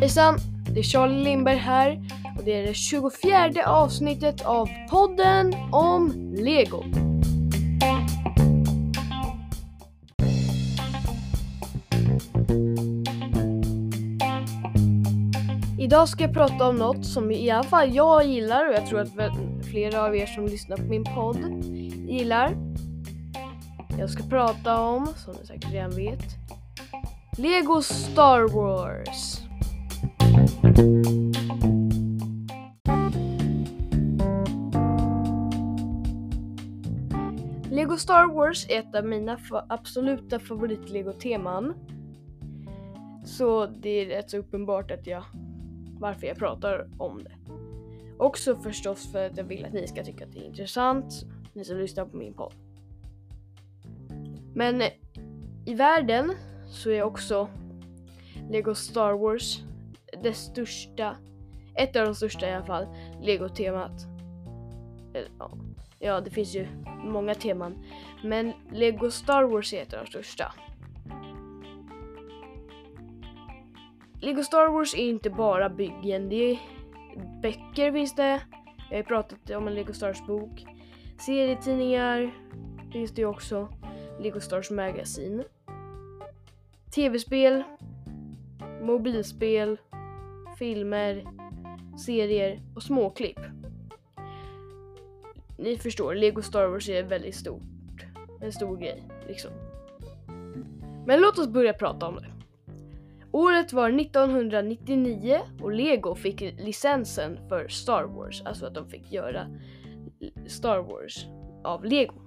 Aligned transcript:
Hejsan! 0.00 0.38
Det 0.74 0.80
är 0.80 0.82
Charlie 0.82 1.24
Lindberg 1.24 1.56
här 1.56 2.00
och 2.38 2.44
det 2.44 2.52
är 2.52 2.66
det 2.66 2.74
24 2.74 3.66
avsnittet 3.66 4.44
av 4.44 4.68
podden 4.90 5.54
om 5.72 6.12
Lego. 6.34 6.84
Idag 15.80 16.08
ska 16.08 16.24
jag 16.24 16.32
prata 16.32 16.68
om 16.68 16.76
något 16.76 17.06
som 17.06 17.30
i 17.30 17.50
alla 17.50 17.62
fall 17.62 17.94
jag 17.94 18.26
gillar 18.26 18.68
och 18.68 18.74
jag 18.74 18.86
tror 18.86 19.00
att 19.00 19.10
flera 19.70 20.02
av 20.02 20.16
er 20.16 20.26
som 20.26 20.46
lyssnar 20.46 20.76
på 20.76 20.82
min 20.82 21.04
podd 21.04 21.64
gillar. 22.08 22.56
Jag 23.98 24.10
ska 24.10 24.22
prata 24.22 24.80
om, 24.80 25.06
som 25.16 25.34
ni 25.40 25.46
säkert 25.46 25.72
redan 25.72 25.90
vet, 25.90 26.24
Lego 27.38 27.82
Star 27.82 28.48
Wars. 28.48 29.40
Lego 37.70 37.96
Star 37.96 38.26
Wars 38.34 38.66
är 38.68 38.78
ett 38.78 38.94
av 38.94 39.04
mina 39.04 39.36
fa 39.36 39.66
absoluta 39.68 40.38
favorit-Lego-teman. 40.38 41.74
Så 43.24 43.66
det 43.66 43.88
är 43.88 44.06
rätt 44.06 44.30
så 44.30 44.36
uppenbart 44.36 44.90
att 44.90 45.06
jag, 45.06 45.24
varför 45.98 46.26
jag 46.26 46.36
pratar 46.36 46.88
om 46.98 47.24
det. 47.24 47.36
Också 48.18 48.56
förstås 48.56 49.12
för 49.12 49.26
att 49.26 49.36
jag 49.36 49.44
vill 49.44 49.64
att 49.64 49.72
ni 49.72 49.86
ska 49.86 50.04
tycka 50.04 50.24
att 50.24 50.32
det 50.32 50.38
är 50.38 50.46
intressant, 50.46 51.24
ni 51.52 51.64
som 51.64 51.76
lyssnar 51.76 52.04
på 52.04 52.16
min 52.16 52.34
podd. 52.34 52.54
Men 54.54 54.82
i 55.66 55.74
världen 55.74 56.32
så 56.72 56.90
är 56.90 57.02
också 57.02 57.48
Lego 58.50 58.74
Star 58.74 59.12
Wars 59.12 59.62
det 60.22 60.32
största, 60.32 61.16
ett 61.74 61.96
av 61.96 62.04
de 62.04 62.14
största 62.14 62.48
i 62.48 62.52
alla 62.52 62.64
fall, 62.64 62.86
Lego-temat. 63.22 63.92
Ja, 65.98 66.20
det 66.20 66.30
finns 66.30 66.54
ju 66.54 66.66
många 67.04 67.34
teman, 67.34 67.84
men 68.24 68.52
Lego 68.70 69.10
Star 69.10 69.42
Wars 69.42 69.72
är 69.72 69.82
ett 69.82 69.94
av 69.94 70.04
de 70.04 70.10
största. 70.10 70.52
Lego 74.20 74.42
Star 74.42 74.72
Wars 74.72 74.94
är 74.94 75.08
inte 75.08 75.30
bara 75.30 75.68
byggen, 75.68 76.28
det 76.28 76.50
är 76.50 76.58
böcker 77.42 77.92
finns 77.92 78.14
det. 78.14 78.42
Jag 78.76 78.90
har 78.90 78.96
ju 78.96 79.02
pratat 79.02 79.50
om 79.50 79.68
en 79.68 79.74
Lego 79.74 79.92
Stars 79.92 80.26
bok. 80.26 80.64
Serietidningar 81.18 82.34
finns 82.92 83.12
det 83.12 83.22
ju 83.22 83.26
också. 83.26 83.68
Lego 84.20 84.40
Stars 84.40 84.70
Magazine. 84.70 85.44
Tv-spel. 86.94 87.62
Mobilspel. 88.82 89.78
Filmer. 90.58 91.24
Serier 92.06 92.60
och 92.74 92.82
småklipp. 92.82 93.40
Ni 95.58 95.76
förstår, 95.76 96.14
Lego 96.14 96.42
Star 96.42 96.66
Wars 96.66 96.88
är 96.88 97.02
väldigt 97.02 97.34
stort. 97.34 98.06
En 98.40 98.52
stor 98.52 98.76
grej, 98.76 99.02
liksom. 99.28 99.50
Men 101.06 101.20
låt 101.20 101.38
oss 101.38 101.48
börja 101.48 101.72
prata 101.72 102.06
om 102.06 102.14
det. 102.14 102.32
Året 103.32 103.72
var 103.72 104.00
1999 104.00 105.40
och 105.62 105.72
Lego 105.72 106.14
fick 106.14 106.40
licensen 106.40 107.38
för 107.48 107.68
Star 107.68 108.04
Wars, 108.04 108.42
alltså 108.42 108.66
att 108.66 108.74
de 108.74 108.88
fick 108.88 109.12
göra 109.12 109.46
Star 110.46 110.78
Wars 110.78 111.26
av 111.64 111.84
Lego. 111.84 112.21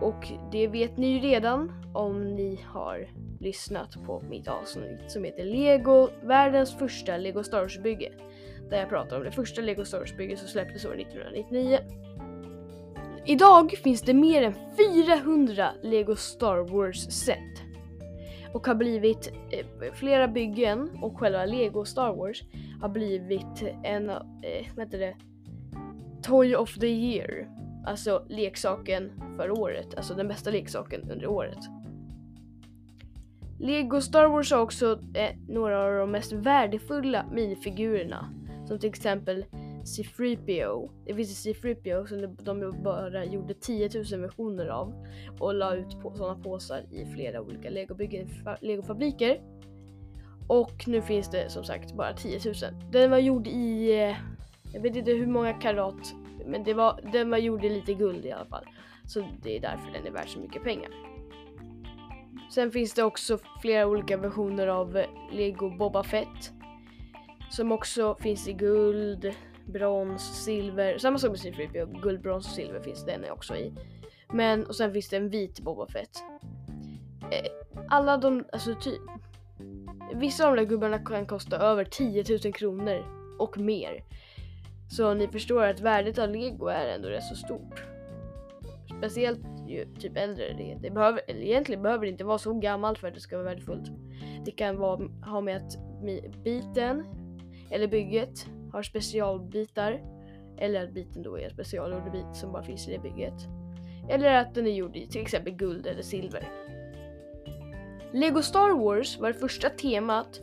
Och 0.00 0.32
det 0.52 0.66
vet 0.66 0.96
ni 0.96 1.06
ju 1.06 1.18
redan 1.18 1.72
om 1.94 2.34
ni 2.34 2.60
har 2.66 3.08
lyssnat 3.40 4.04
på 4.06 4.22
mitt 4.30 4.48
avsnitt 4.48 5.00
som 5.10 5.24
heter 5.24 5.44
Lego, 5.44 6.08
världens 6.22 6.78
första 6.78 7.16
Lego 7.16 7.42
Star 7.42 7.60
Wars 7.60 7.78
bygge. 7.78 8.12
Där 8.70 8.78
jag 8.78 8.88
pratar 8.88 9.16
om 9.16 9.24
det 9.24 9.30
första 9.30 9.60
Lego 9.60 9.84
Star 9.84 9.98
Wars 9.98 10.16
bygget 10.16 10.38
som 10.38 10.48
släpptes 10.48 10.84
år 10.84 11.00
1999. 11.00 11.78
Idag 13.26 13.70
finns 13.70 14.02
det 14.02 14.14
mer 14.14 14.42
än 14.42 14.54
400 14.76 15.70
Lego 15.82 16.16
Star 16.16 16.56
Wars 16.56 16.96
set 16.96 17.62
och 18.52 18.66
har 18.66 18.74
blivit 18.74 19.32
eh, 19.50 19.92
flera 19.92 20.28
byggen 20.28 20.90
och 21.02 21.18
själva 21.18 21.44
Lego 21.44 21.84
Star 21.84 22.14
Wars 22.14 22.42
har 22.80 22.88
blivit 22.88 23.62
en, 23.84 24.10
eh, 24.10 24.66
vad 24.76 24.84
heter 24.86 24.98
det, 24.98 25.16
Toy 26.22 26.56
of 26.56 26.74
the 26.74 26.88
year. 26.88 27.48
Alltså 27.86 28.26
leksaken 28.28 29.12
för 29.36 29.50
året, 29.50 29.94
alltså 29.94 30.14
den 30.14 30.28
bästa 30.28 30.50
leksaken 30.50 31.10
under 31.10 31.26
året. 31.26 31.58
Lego 33.58 34.00
Star 34.00 34.28
Wars 34.28 34.52
har 34.52 34.60
också 34.60 35.00
eh, 35.14 35.30
några 35.48 35.84
av 35.84 35.94
de 35.94 36.10
mest 36.10 36.32
värdefulla 36.32 37.26
minifigurerna. 37.32 38.34
Som 38.68 38.78
till 38.78 38.88
exempel 38.88 39.44
C3PO. 39.84 40.90
Det 41.06 41.14
finns 41.14 41.46
C3PO 41.46 42.06
som 42.06 42.36
de 42.44 42.82
bara 42.82 43.24
gjorde 43.24 43.54
10 43.54 43.90
000 44.12 44.20
versioner 44.20 44.66
av 44.66 45.06
och 45.40 45.54
la 45.54 45.74
ut 45.74 46.00
på 46.02 46.14
sådana 46.14 46.42
påsar 46.42 46.82
i 46.90 47.06
flera 47.14 47.40
olika 47.40 47.70
legobyggen, 47.70 48.28
legofabriker. 48.60 49.40
Och 50.48 50.84
nu 50.86 51.02
finns 51.02 51.30
det 51.30 51.50
som 51.50 51.64
sagt 51.64 51.96
bara 51.96 52.12
10 52.12 52.40
000. 52.44 52.54
Den 52.92 53.10
var 53.10 53.18
gjord 53.18 53.46
i, 53.46 53.92
eh, 53.92 54.16
jag 54.72 54.80
vet 54.80 54.96
inte 54.96 55.10
hur 55.10 55.26
många 55.26 55.52
karat, 55.52 56.14
men 56.46 56.64
det 56.64 56.74
var, 56.74 57.00
den 57.12 57.30
var 57.30 57.38
gjord 57.38 57.64
i 57.64 57.68
lite 57.68 57.94
guld 57.94 58.26
i 58.26 58.32
alla 58.32 58.46
fall. 58.46 58.64
Så 59.06 59.24
det 59.42 59.56
är 59.56 59.60
därför 59.60 59.92
den 59.92 60.06
är 60.06 60.10
värd 60.10 60.28
så 60.28 60.38
mycket 60.38 60.64
pengar. 60.64 60.90
Sen 62.50 62.70
finns 62.70 62.94
det 62.94 63.02
också 63.02 63.38
flera 63.60 63.86
olika 63.86 64.16
versioner 64.16 64.66
av 64.66 65.04
Lego 65.32 65.70
Boba 65.70 66.02
Fett. 66.02 66.52
Som 67.50 67.72
också 67.72 68.16
finns 68.20 68.48
i 68.48 68.52
guld, 68.52 69.34
brons, 69.66 70.44
silver. 70.44 70.98
Samma 70.98 71.18
sak 71.18 71.30
med 71.30 71.38
C3PO, 71.38 72.00
guld, 72.02 72.22
brons 72.22 72.46
och 72.46 72.52
silver 72.52 72.80
finns 72.80 73.04
den 73.04 73.30
också 73.30 73.56
i. 73.56 73.72
Men 74.32 74.66
och 74.66 74.76
sen 74.76 74.92
finns 74.92 75.08
det 75.08 75.16
en 75.16 75.28
vit 75.28 75.60
Boba 75.60 75.86
Fett. 75.86 76.22
Eh, 77.30 77.50
alla 77.88 78.16
de, 78.16 78.44
alltså 78.52 78.74
typ. 78.74 79.00
Vissa 80.14 80.48
av 80.48 80.56
de 80.56 80.62
där 80.62 80.68
gubbarna 80.68 80.98
kan 80.98 81.26
kosta 81.26 81.56
över 81.56 81.84
10 81.84 82.24
000 82.44 82.52
kronor 82.52 83.04
och 83.38 83.58
mer. 83.58 84.04
Så 84.90 85.14
ni 85.14 85.28
förstår 85.28 85.62
att 85.62 85.80
värdet 85.80 86.18
av 86.18 86.28
lego 86.28 86.66
är 86.66 86.86
ändå 86.86 87.08
rätt 87.08 87.24
så 87.24 87.34
stort. 87.34 87.84
Speciellt 88.98 89.40
ju 89.68 89.94
typ 89.98 90.16
äldre 90.16 90.52
det, 90.58 90.78
det 90.82 90.90
behöver, 90.90 91.20
eller 91.28 91.40
egentligen 91.40 91.82
behöver 91.82 92.04
det 92.04 92.10
inte 92.10 92.24
vara 92.24 92.38
så 92.38 92.54
gammalt 92.54 92.98
för 92.98 93.08
att 93.08 93.14
det 93.14 93.20
ska 93.20 93.36
vara 93.36 93.48
värdefullt. 93.48 93.90
Det 94.44 94.50
kan 94.50 94.76
vara, 94.76 95.08
ha 95.24 95.40
med 95.40 95.56
att 95.56 95.78
biten 96.44 97.04
eller 97.70 97.88
bygget 97.88 98.46
har 98.72 98.82
specialbitar 98.82 100.00
eller 100.58 100.84
att 100.84 100.94
biten 100.94 101.22
då 101.22 101.38
är 101.38 101.44
en 101.44 101.50
specialgjord 101.50 102.12
bit 102.12 102.36
som 102.36 102.52
bara 102.52 102.62
finns 102.62 102.88
i 102.88 102.92
det 102.92 102.98
bygget. 102.98 103.34
Eller 104.08 104.34
att 104.34 104.54
den 104.54 104.66
är 104.66 104.70
gjord 104.70 104.96
i 104.96 105.06
till 105.06 105.22
exempel 105.22 105.52
guld 105.52 105.86
eller 105.86 106.02
silver. 106.02 106.48
Lego 108.12 108.42
Star 108.42 108.74
Wars 108.74 109.18
var 109.18 109.28
det 109.28 109.38
första 109.38 109.68
temat 109.68 110.40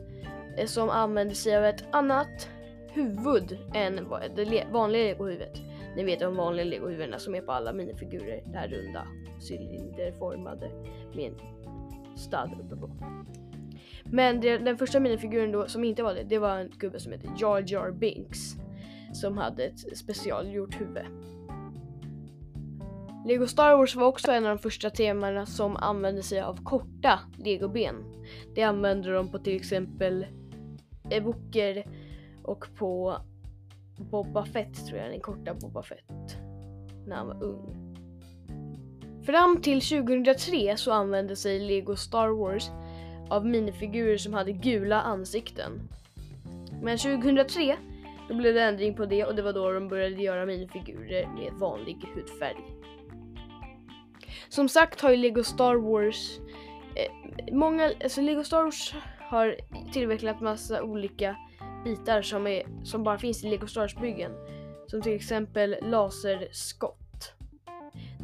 eh, 0.56 0.66
som 0.66 0.90
använde 0.90 1.34
sig 1.34 1.56
av 1.56 1.64
ett 1.64 1.84
annat 1.90 2.48
huvud 2.90 3.58
än 3.74 3.96
det 4.36 4.66
vanliga 4.72 5.04
legohuvudet. 5.04 5.62
Ni 5.96 6.04
vet 6.04 6.20
de 6.20 6.36
vanliga 6.36 6.66
legohuvudena 6.66 7.18
som 7.18 7.34
är 7.34 7.40
på 7.40 7.52
alla 7.52 7.72
minifigurer. 7.72 8.42
Det 8.46 8.58
här 8.58 8.68
runda, 8.68 9.06
cylinderformade 9.50 10.70
med 11.14 11.24
en 11.24 11.38
stad 12.16 12.60
uppe 12.64 12.76
på. 12.76 12.90
Men 14.04 14.40
det, 14.40 14.58
den 14.58 14.78
första 14.78 15.00
minifiguren 15.00 15.52
då 15.52 15.66
som 15.66 15.84
inte 15.84 16.02
var 16.02 16.14
det, 16.14 16.22
det 16.22 16.38
var 16.38 16.58
en 16.58 16.70
gubbe 16.78 17.00
som 17.00 17.12
hette 17.12 17.28
Jar 17.38 17.64
Jar 17.66 17.90
Binks. 17.90 18.56
Som 19.12 19.38
hade 19.38 19.64
ett 19.64 19.98
specialgjort 19.98 20.80
huvud. 20.80 21.04
Lego 23.26 23.46
Star 23.46 23.76
Wars 23.76 23.96
var 23.96 24.06
också 24.06 24.32
en 24.32 24.46
av 24.46 24.56
de 24.56 24.62
första 24.62 24.90
temana 24.90 25.46
som 25.46 25.76
använde 25.76 26.22
sig 26.22 26.40
av 26.40 26.64
korta 26.64 27.18
legoben. 27.38 27.94
Det 28.54 28.62
använde 28.62 29.12
de 29.12 29.30
på 29.30 29.38
till 29.38 29.56
exempel 29.56 30.26
Evoker 31.10 31.84
och 32.48 32.66
på 32.76 33.20
Boba 33.96 34.44
Fett 34.44 34.86
tror 34.86 34.98
jag, 34.98 35.10
den 35.10 35.20
korta 35.20 35.54
Boba 35.54 35.82
Fett. 35.82 36.36
När 37.06 37.16
han 37.16 37.26
var 37.26 37.42
ung. 37.42 37.94
Fram 39.26 39.62
till 39.62 39.80
2003 39.80 40.76
så 40.76 40.92
använde 40.92 41.36
sig 41.36 41.60
Lego 41.60 41.96
Star 41.96 42.28
Wars 42.28 42.70
av 43.30 43.46
minifigurer 43.46 44.16
som 44.16 44.34
hade 44.34 44.52
gula 44.52 45.02
ansikten. 45.02 45.88
Men 46.82 46.98
2003 46.98 47.76
då 48.28 48.34
blev 48.34 48.54
det 48.54 48.62
ändring 48.62 48.94
på 48.94 49.06
det 49.06 49.24
och 49.24 49.34
det 49.34 49.42
var 49.42 49.52
då 49.52 49.72
de 49.72 49.88
började 49.88 50.22
göra 50.22 50.46
minifigurer 50.46 51.26
med 51.26 51.52
vanlig 51.52 51.96
hudfärg. 52.14 52.64
Som 54.48 54.68
sagt 54.68 55.00
har 55.00 55.10
ju 55.10 55.16
Lego 55.16 55.44
Star 55.44 55.74
Wars 55.74 56.38
eh, 56.96 57.54
många, 57.54 57.92
alltså 58.02 58.20
Lego 58.20 58.44
Star 58.44 58.62
Wars 58.62 58.94
har 59.18 59.56
tillverkat 59.92 60.40
massa 60.40 60.82
olika 60.82 61.36
bitar 61.84 62.22
som, 62.22 62.46
är, 62.46 62.62
som 62.84 63.02
bara 63.02 63.18
finns 63.18 63.44
i 63.44 63.50
Lego 63.50 63.66
Star 63.66 63.80
Wars 63.80 63.96
byggen. 63.96 64.32
Som 64.86 65.02
till 65.02 65.16
exempel 65.16 65.76
laserskott. 65.82 67.32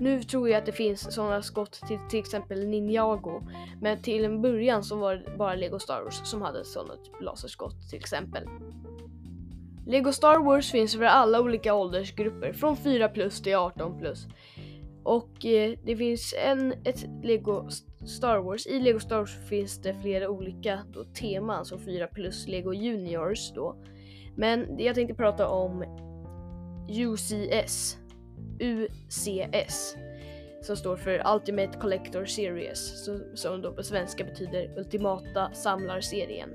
Nu 0.00 0.22
tror 0.22 0.48
jag 0.48 0.58
att 0.58 0.66
det 0.66 0.72
finns 0.72 1.14
sådana 1.14 1.42
skott 1.42 1.80
till 1.88 1.98
till 2.10 2.20
exempel 2.20 2.66
Ninjago. 2.66 3.42
Men 3.80 4.02
till 4.02 4.24
en 4.24 4.42
början 4.42 4.84
så 4.84 4.96
var 4.96 5.14
det 5.14 5.36
bara 5.38 5.54
Lego 5.54 5.78
Star 5.78 6.02
Wars 6.02 6.20
som 6.24 6.42
hade 6.42 6.64
sådana 6.64 6.96
typ 6.96 7.20
laserskott 7.20 7.90
till 7.90 7.98
exempel. 7.98 8.48
Lego 9.86 10.12
Star 10.12 10.38
Wars 10.38 10.70
finns 10.70 10.96
för 10.96 11.02
alla 11.02 11.40
olika 11.40 11.74
åldersgrupper 11.74 12.52
från 12.52 12.76
4 12.76 13.08
plus 13.08 13.42
till 13.42 13.54
18 13.54 13.98
plus. 13.98 14.26
Och 15.02 15.46
eh, 15.46 15.78
det 15.84 15.96
finns 15.96 16.34
en, 16.46 16.72
ett 16.84 17.04
Lego 17.22 17.68
Star 18.06 18.38
Wars. 18.38 18.66
I 18.66 18.80
Lego 18.80 19.00
Star 19.00 19.18
Wars 19.18 19.36
finns 19.48 19.78
det 19.78 19.94
flera 20.02 20.28
olika 20.28 20.80
då, 20.92 21.04
teman 21.04 21.64
som 21.64 21.80
4 21.80 22.06
plus 22.06 22.48
Lego 22.48 22.72
Juniors 22.72 23.52
då. 23.54 23.76
Men 24.36 24.78
jag 24.78 24.94
tänkte 24.94 25.14
prata 25.14 25.48
om 25.48 25.84
UCS. 26.88 27.98
UCS. 28.60 29.96
Som 30.62 30.76
står 30.76 30.96
för 30.96 31.34
Ultimate 31.34 31.78
Collector 31.78 32.24
Series. 32.24 33.04
Som, 33.34 33.62
då 33.62 33.72
på 33.72 33.82
svenska 33.82 34.24
betyder 34.24 34.78
Ultimata 34.78 35.50
Samlarserien. 35.52 36.50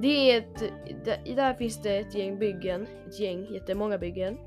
Det 0.00 0.32
är 0.32 0.38
ett, 0.38 0.72
där, 1.04 1.36
där 1.36 1.54
finns 1.54 1.82
det 1.82 1.98
ett 1.98 2.14
gäng 2.14 2.38
byggen, 2.38 2.86
ett 3.08 3.20
gäng 3.20 3.46
jättemånga 3.54 3.98
byggen. 3.98 4.38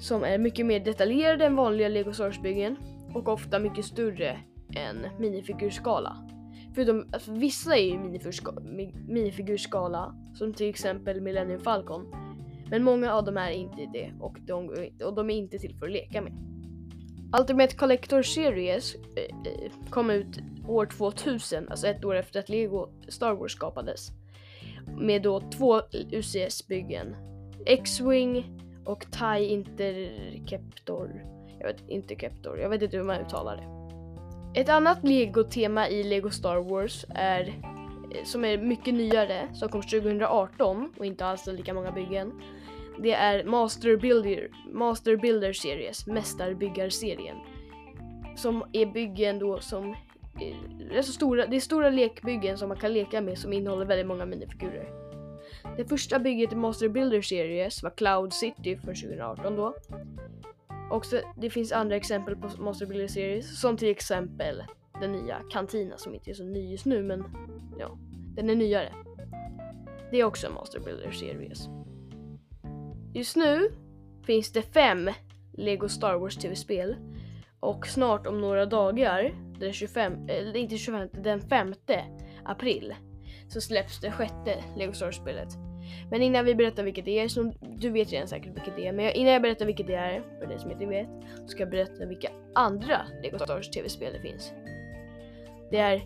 Som 0.00 0.24
är 0.24 0.38
mycket 0.38 0.66
mer 0.66 0.80
detaljerade 0.80 1.46
än 1.46 1.56
vanliga 1.56 1.88
Lego 1.88 2.12
Star 2.12 2.24
Wars 2.24 2.42
byggen. 2.42 2.76
Och 3.14 3.28
ofta 3.28 3.58
mycket 3.58 3.84
större 3.84 4.38
en 4.78 5.06
minifigurskala. 5.18 6.16
Förutom, 6.74 7.08
alltså, 7.12 7.32
vissa 7.32 7.76
är 7.76 7.84
ju 7.84 7.98
minifigurskala, 9.08 10.14
som 10.34 10.54
till 10.54 10.68
exempel 10.68 11.20
Millennium 11.20 11.60
Falcon. 11.60 12.06
Men 12.70 12.84
många 12.84 13.14
av 13.14 13.24
dem 13.24 13.36
är 13.36 13.50
inte 13.50 13.90
det 13.92 14.12
och 14.20 14.36
de, 14.46 14.68
och 15.04 15.14
de 15.14 15.30
är 15.30 15.34
inte 15.34 15.58
till 15.58 15.74
för 15.74 15.86
att 15.86 15.92
leka 15.92 16.22
med. 16.22 16.32
Ultimate 17.40 17.76
Collector 17.76 18.22
Series 18.22 18.94
eh, 18.94 19.00
eh 19.22 19.72
kom 19.90 20.10
ut 20.10 20.40
år 20.68 20.86
2000, 20.86 21.68
alltså 21.68 21.86
ett 21.86 22.04
år 22.04 22.14
efter 22.14 22.40
att 22.40 22.48
Lego 22.48 22.88
Star 23.08 23.34
Wars 23.34 23.52
skapades. 23.52 24.10
Med 24.98 25.22
då 25.22 25.40
två 25.40 25.80
UCS-byggen. 26.12 27.16
X-Wing 27.66 28.60
och 28.84 29.06
TIE 29.10 29.44
Interceptor. 29.44 31.24
Jag 31.58 31.66
vet 31.66 31.88
inte 31.88 32.14
jag 32.44 32.70
vet 32.70 32.82
inte 32.82 32.96
hur 32.96 33.04
man 33.04 33.20
uttalar 33.20 33.56
det. 33.56 33.77
Ett 34.54 34.68
annat 34.68 35.04
Lego-tema 35.04 35.88
i 35.88 36.02
Lego 36.02 36.30
Star 36.30 36.56
Wars 36.56 37.04
är 37.08 37.48
eh, 37.48 38.24
som 38.24 38.44
är 38.44 38.58
mycket 38.58 38.94
nyare, 38.94 39.48
som 39.54 39.68
kom 39.68 39.82
2018 39.82 40.92
och 40.98 41.06
inte 41.06 41.26
alls 41.26 41.46
lika 41.46 41.74
många 41.74 41.92
byggen. 41.92 42.32
Det 43.02 43.12
är 43.12 43.44
Master 43.44 43.96
Builder, 43.96 44.48
Master 44.72 45.16
Builder 45.16 45.52
Series, 45.52 46.06
Mästarbyggarserien. 46.06 47.36
Som 48.36 48.64
är 48.72 48.86
byggen 48.86 49.38
då 49.38 49.60
som 49.60 49.96
är 50.92 51.02
så 51.02 51.12
stora, 51.12 51.46
det 51.46 51.56
är 51.56 51.60
stora 51.60 51.90
lekbyggen 51.90 52.58
som 52.58 52.68
man 52.68 52.78
kan 52.78 52.92
leka 52.92 53.20
med 53.20 53.38
som 53.38 53.52
innehåller 53.52 53.86
väldigt 53.86 54.06
många 54.06 54.26
minifigurer. 54.26 54.88
Det 55.76 55.84
första 55.84 56.18
bygget 56.18 56.52
i 56.52 56.56
Master 56.56 56.88
Builder 56.88 57.22
Series 57.22 57.82
var 57.82 57.90
Cloud 57.90 58.32
City 58.32 58.76
för 58.76 58.94
2018 58.94 59.56
då. 59.56 59.74
Och 60.90 61.04
så, 61.04 61.20
det 61.36 61.50
finns 61.50 61.72
andra 61.72 61.96
exempel 61.96 62.36
på 62.36 62.48
Monster 62.58 62.86
Billy 62.86 63.08
Series 63.08 63.60
som 63.60 63.76
till 63.76 63.90
exempel 63.90 64.62
den 65.00 65.12
nya 65.12 65.42
Cantina 65.50 65.96
som 65.96 66.14
inte 66.14 66.30
är 66.30 66.34
så 66.34 66.44
ny 66.44 66.70
just 66.70 66.86
nu 66.86 67.02
men 67.02 67.24
ja, 67.78 67.98
den 68.34 68.50
är 68.50 68.54
nyare. 68.54 68.92
Det 70.10 70.20
är 70.20 70.24
också 70.24 70.46
en 70.46 70.54
Master 70.54 70.80
Builder 70.80 71.10
Series. 71.10 71.68
Just 73.14 73.36
nu 73.36 73.70
finns 74.26 74.52
det 74.52 74.62
fem 74.62 75.10
Lego 75.52 75.88
Star 75.88 76.14
Wars 76.14 76.36
TV-spel 76.36 76.96
och 77.60 77.86
snart 77.86 78.26
om 78.26 78.40
några 78.40 78.66
dagar, 78.66 79.34
den 79.58 79.72
25, 79.72 80.28
eller 80.28 80.56
inte 80.56 80.76
25, 80.76 81.08
den 81.12 81.40
5 81.40 81.74
april, 82.44 82.94
så 83.48 83.60
släpps 83.60 84.00
det 84.00 84.12
sjätte 84.12 84.64
Lego 84.76 84.92
Star 84.92 85.06
Wars-spelet. 85.06 85.67
Men 86.10 86.22
innan 86.22 86.44
vi 86.44 86.54
berättar 86.54 86.82
vilket 86.82 87.04
det 87.04 87.18
är, 87.18 87.28
så 87.28 87.52
du 87.76 87.90
vet 87.90 88.12
redan 88.12 88.28
säkert 88.28 88.56
vilket 88.56 88.76
det 88.76 88.86
är, 88.86 88.92
men 88.92 89.12
innan 89.12 89.32
jag 89.32 89.42
berättar 89.42 89.66
vilket 89.66 89.86
det 89.86 89.94
är, 89.94 90.22
för 90.40 90.46
dig 90.46 90.58
som 90.58 90.70
inte 90.70 90.86
vet, 90.86 91.08
så 91.42 91.48
ska 91.48 91.62
jag 91.62 91.70
berätta 91.70 92.06
vilka 92.06 92.28
andra 92.54 93.00
Lego 93.22 93.38
Star 93.38 93.54
Wars 93.54 93.70
TV-spel 93.70 94.12
det 94.12 94.20
finns. 94.20 94.52
Det 95.70 95.78
är 95.78 96.02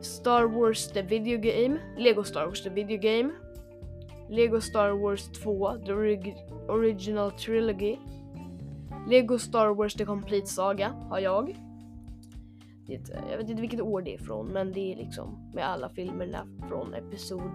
Star 0.00 0.44
Wars 0.44 0.88
The 0.88 1.02
Video 1.02 1.38
Game, 1.38 1.78
Lego 1.98 2.24
Star 2.24 2.46
Wars 2.46 2.62
The 2.62 2.70
Video 2.70 2.98
Game, 2.98 3.30
Lego 4.28 4.60
Star 4.60 4.90
Wars 4.90 5.28
2 5.42 5.78
The 5.86 5.92
Original 6.68 7.30
Trilogy, 7.30 7.96
Lego 9.08 9.38
Star 9.38 9.74
Wars 9.74 9.94
The 9.94 10.04
Complete 10.04 10.46
Saga 10.46 10.88
har 10.88 11.18
jag. 11.18 11.56
Det, 12.86 13.00
jag 13.30 13.38
vet 13.38 13.48
inte 13.48 13.60
vilket 13.60 13.80
år 13.80 14.02
det 14.02 14.14
är 14.14 14.18
från, 14.18 14.46
men 14.46 14.72
det 14.72 14.92
är 14.92 14.96
liksom 14.96 15.50
med 15.54 15.68
alla 15.68 15.88
filmerna 15.88 16.46
från 16.68 16.94
episod 16.94 17.50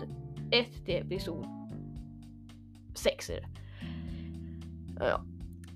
1 0.51 0.85
till 0.85 0.95
episod 0.95 1.45
6 2.95 3.29
är 3.29 3.41
det. 3.41 3.47
Ja. 4.99 5.21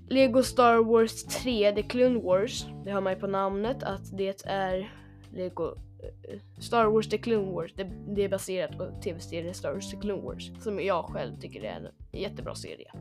Lego 0.08 0.42
Star 0.42 0.84
Wars 0.84 1.24
3 1.24 1.72
The 1.72 1.82
Clone 1.82 2.20
Wars. 2.20 2.66
Det 2.84 2.90
hör 2.90 3.00
man 3.00 3.12
ju 3.12 3.18
på 3.18 3.26
namnet 3.26 3.82
att 3.82 4.18
det 4.18 4.46
är 4.46 4.92
Lego 5.32 5.66
eh, 5.68 6.38
Star 6.58 6.86
Wars 6.86 7.08
The 7.08 7.18
Clone 7.18 7.52
Wars. 7.52 7.72
Det, 7.76 7.90
det 8.08 8.24
är 8.24 8.28
baserat 8.28 8.78
på 8.78 9.00
tv-serien 9.02 9.54
Star 9.54 9.72
Wars 9.72 9.90
The 9.90 9.96
Clone 9.96 10.22
Wars 10.22 10.50
som 10.62 10.80
jag 10.80 11.04
själv 11.04 11.40
tycker 11.40 11.64
är 11.64 11.72
en 11.72 12.20
jättebra 12.20 12.54
serie. 12.54 12.92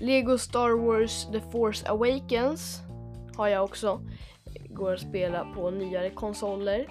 Lego 0.00 0.38
Star 0.38 0.86
Wars 0.86 1.26
The 1.32 1.40
Force 1.40 1.88
Awakens 1.88 2.80
har 3.36 3.48
jag 3.48 3.64
också. 3.64 4.00
Går 4.68 4.92
att 4.92 5.00
spela 5.00 5.44
på 5.54 5.70
nyare 5.70 6.10
konsoler. 6.10 6.88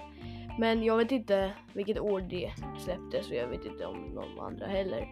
Men 0.58 0.84
jag 0.84 0.98
vet 0.98 1.12
inte 1.12 1.54
vilket 1.74 2.00
år 2.00 2.22
det 2.22 2.52
släpptes 2.84 3.30
och 3.30 3.36
jag 3.36 3.48
vet 3.48 3.66
inte 3.66 3.86
om 3.86 3.98
någon 3.98 4.40
andra 4.40 4.68
heller. 4.68 5.08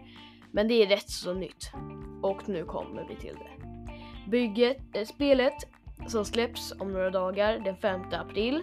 Men 0.52 0.68
det 0.68 0.74
är 0.74 0.86
rätt 0.86 1.10
så 1.10 1.34
nytt. 1.34 1.70
Och 2.22 2.48
nu 2.48 2.64
kommer 2.64 3.06
vi 3.08 3.16
till 3.16 3.34
det. 3.34 3.68
Bygget, 4.30 4.96
äh, 4.96 5.04
spelet 5.04 5.54
som 6.06 6.24
släpps 6.24 6.72
om 6.80 6.92
några 6.92 7.10
dagar 7.10 7.58
den 7.58 7.76
5 7.76 8.00
april. 8.12 8.62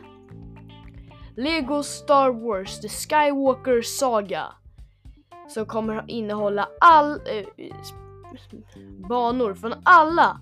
Lego 1.35 1.83
Star 1.83 2.29
Wars 2.29 2.79
The 2.79 2.89
Skywalker 2.89 3.81
Saga. 3.81 4.45
Som 5.47 5.65
kommer 5.65 6.03
innehålla 6.07 6.69
all 6.81 7.11
äh, 7.11 7.45
banor 9.09 9.53
från 9.53 9.73
alla 9.83 10.39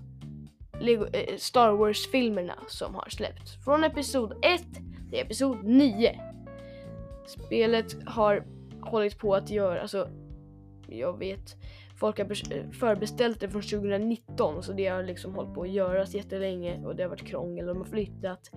Lego, 0.80 1.06
äh, 1.12 1.36
Star 1.36 1.72
Wars-filmerna 1.72 2.54
som 2.68 2.94
har 2.94 3.08
släppts. 3.08 3.64
Från 3.64 3.84
Episod 3.84 4.32
1 4.42 4.62
det 5.14 5.20
är 5.20 5.24
Episod 5.24 5.64
9. 5.64 6.20
Spelet 7.26 7.96
har 8.06 8.44
hållit 8.80 9.18
på 9.18 9.34
att 9.34 9.50
göra, 9.50 9.80
alltså 9.80 10.08
jag 10.88 11.18
vet, 11.18 11.56
folk 11.96 12.18
har 12.18 12.72
förbeställt 12.72 13.40
det 13.40 13.48
från 13.48 13.62
2019 13.62 14.62
så 14.62 14.72
det 14.72 14.86
har 14.86 15.02
liksom 15.02 15.34
hållit 15.34 15.54
på 15.54 15.62
att 15.62 15.70
göras 15.70 16.14
jättelänge 16.14 16.84
och 16.84 16.96
det 16.96 17.02
har 17.02 17.10
varit 17.10 17.26
krångel. 17.26 17.66
De 17.66 17.76
har 17.76 17.84
flyttat 17.84 18.50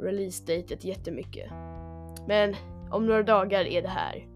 release-datet 0.00 0.84
jättemycket. 0.84 1.50
Men 2.26 2.56
om 2.90 3.06
några 3.06 3.22
dagar 3.22 3.64
är 3.64 3.82
det 3.82 3.88
här. 3.88 4.26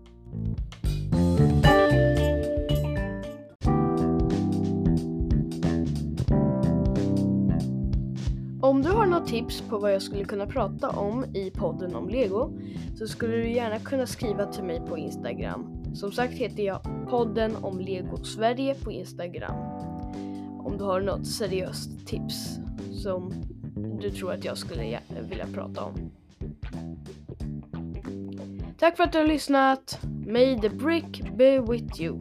Om 8.72 8.82
du 8.82 8.88
har 8.88 9.06
något 9.06 9.28
tips 9.28 9.60
på 9.60 9.78
vad 9.78 9.94
jag 9.94 10.02
skulle 10.02 10.24
kunna 10.24 10.46
prata 10.46 10.88
om 10.88 11.24
i 11.24 11.50
podden 11.50 11.94
om 11.94 12.08
Lego 12.08 12.58
så 12.98 13.06
skulle 13.06 13.36
du 13.36 13.50
gärna 13.50 13.78
kunna 13.78 14.06
skriva 14.06 14.46
till 14.46 14.64
mig 14.64 14.80
på 14.88 14.98
Instagram. 14.98 15.84
Som 15.94 16.12
sagt 16.12 16.32
heter 16.32 16.62
jag 16.62 16.80
podden 17.10 17.56
om 17.56 17.80
Lego 17.80 18.24
Sverige 18.24 18.74
på 18.74 18.92
Instagram. 18.92 19.56
Om 20.58 20.76
du 20.78 20.84
har 20.84 21.00
något 21.00 21.26
seriöst 21.26 22.06
tips 22.06 22.58
som 22.92 23.32
du 24.00 24.10
tror 24.10 24.32
att 24.32 24.44
jag 24.44 24.58
skulle 24.58 24.98
vilja 25.28 25.46
prata 25.54 25.84
om. 25.84 26.10
Tack 28.78 28.96
för 28.96 29.04
att 29.04 29.12
du 29.12 29.18
har 29.18 29.26
lyssnat. 29.26 29.98
May 30.26 30.60
the 30.60 30.68
brick 30.68 31.36
be 31.36 31.60
with 31.60 32.00
you. 32.00 32.20